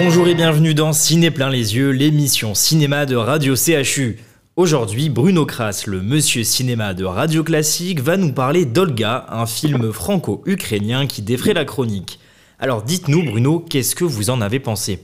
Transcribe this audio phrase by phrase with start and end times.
[0.00, 4.14] Bonjour et bienvenue dans Ciné plein les yeux, l'émission cinéma de Radio CHU.
[4.54, 9.90] Aujourd'hui, Bruno Kras, le monsieur cinéma de Radio Classique, va nous parler d'Olga, un film
[9.90, 12.20] franco-ukrainien qui défraie la chronique.
[12.60, 15.00] Alors dites-nous, Bruno, qu'est-ce que vous en avez pensé?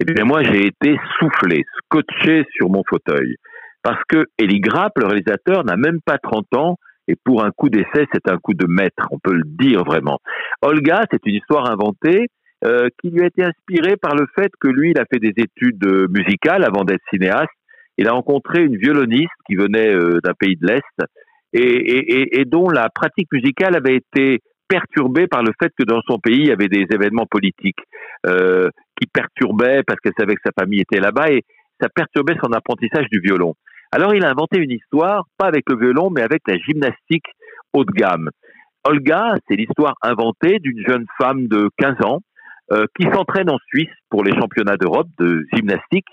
[0.00, 3.36] Eh bien, moi, j'ai été soufflé, scotché sur mon fauteuil.
[3.84, 7.68] Parce que Eli Grapp, le réalisateur, n'a même pas 30 ans, et pour un coup
[7.68, 10.18] d'essai, c'est un coup de maître, on peut le dire vraiment.
[10.62, 12.26] Olga, c'est une histoire inventée
[12.64, 15.34] euh, qui lui a été inspirée par le fait que lui, il a fait des
[15.36, 17.50] études euh, musicales avant d'être cinéaste.
[17.98, 21.08] Il a rencontré une violoniste qui venait euh, d'un pays de l'Est
[21.52, 26.00] et, et, et, dont la pratique musicale avait été perturbée par le fait que dans
[26.08, 27.80] son pays, il y avait des événements politiques
[28.26, 31.42] euh, qui perturbaient parce qu'elle savait que sa famille était là-bas et
[31.80, 33.54] ça perturbait son apprentissage du violon.
[33.90, 37.26] Alors il a inventé une histoire, pas avec le violon, mais avec la gymnastique
[37.74, 38.30] haut de gamme.
[38.84, 42.20] Olga, c'est l'histoire inventée d'une jeune femme de 15 ans
[42.96, 46.06] qui s'entraîne en Suisse pour les championnats d'Europe de gymnastique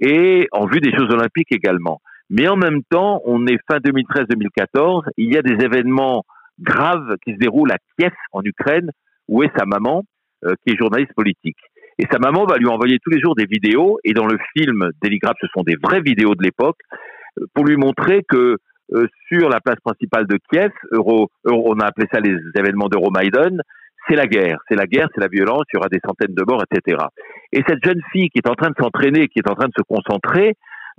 [0.00, 2.00] et en vue des Jeux olympiques également.
[2.30, 6.24] Mais en même temps, on est fin 2013-2014, il y a des événements
[6.60, 8.90] graves qui se déroulent à Kiev, en Ukraine,
[9.28, 10.04] où est sa maman,
[10.44, 11.58] euh, qui est journaliste politique.
[11.98, 14.90] Et sa maman va lui envoyer tous les jours des vidéos, et dans le film
[15.02, 16.78] Déligraphe, ce sont des vraies vidéos de l'époque,
[17.38, 18.56] euh, pour lui montrer que
[18.92, 23.56] euh, sur la place principale de Kiev, on a appelé ça les événements d'Euromaïdan,
[24.10, 26.44] c'est la guerre, c'est la guerre, c'est la violence, il y aura des centaines de
[26.46, 26.98] morts, etc.
[27.52, 29.74] Et cette jeune fille qui est en train de s'entraîner, qui est en train de
[29.76, 30.54] se concentrer,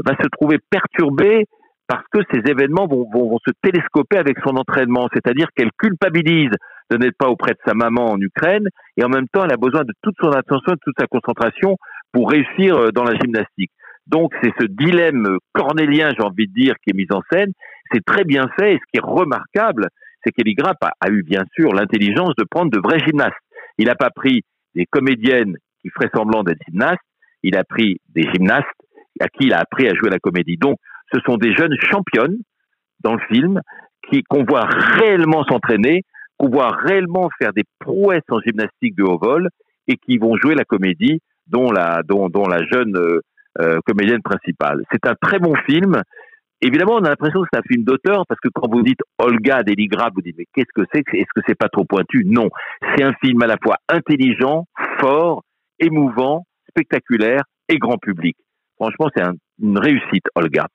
[0.06, 1.46] va se trouver perturbée
[1.88, 6.52] parce que ces événements vont, vont, se télescoper avec son entraînement, c'est-à-dire qu'elle culpabilise
[6.90, 9.58] de n'être pas auprès de sa maman en Ukraine, et en même temps, elle a
[9.58, 11.76] besoin de toute son attention, de toute sa concentration
[12.14, 13.72] pour réussir euh, dans la gymnastique.
[14.08, 17.52] Donc, c'est ce dilemme cornélien, j'ai envie de dire, qui est mis en scène.
[17.92, 19.88] C'est très bien fait, et ce qui est remarquable,
[20.24, 23.34] c'est qu'Eli Grapp a, eu bien sûr l'intelligence de prendre de vrais gymnastes.
[23.78, 24.42] Il n'a pas pris
[24.76, 27.02] des comédiennes qui feraient semblant d'être gymnastes,
[27.44, 28.68] il a pris des gymnastes
[29.20, 30.58] à qui il a appris à jouer la comédie.
[30.58, 30.78] Donc,
[31.14, 32.38] ce sont des jeunes championnes
[33.02, 33.62] dans le film
[34.10, 36.04] qui qu'on voit réellement s'entraîner,
[36.38, 39.50] qu'on voit réellement faire des prouesses en gymnastique de haut vol
[39.88, 42.02] et qui vont jouer la comédie dont la
[42.72, 43.20] jeune euh,
[43.60, 44.82] euh, comédienne principale.
[44.92, 46.02] C'est un très bon film
[46.64, 49.64] Évidemment, on a l'impression que c'est un film d'auteur parce que quand vous dites Olga
[49.64, 52.24] Deligra, vous dites mais qu'est-ce que c'est Est-ce que c'est pas trop pointu?
[52.26, 52.50] Non,
[52.96, 54.66] c'est un film à la fois intelligent,
[55.00, 55.44] fort,
[55.80, 58.38] émouvant, spectaculaire et grand public.
[58.76, 59.24] Franchement, c'est
[59.62, 60.68] une réussite, Olga.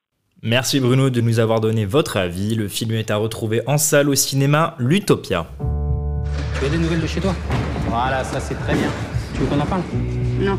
[0.43, 2.57] Merci Bruno de nous avoir donné votre avis.
[2.57, 5.47] Le film est à retrouver en salle au cinéma L'Utopia.
[6.59, 7.35] Tu as des nouvelles de chez toi?
[7.89, 8.91] Voilà, ça c'est très bien.
[9.35, 9.83] Tu veux qu'on en parle?
[10.41, 10.59] Non.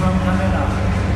[0.00, 1.07] vamos caminhar.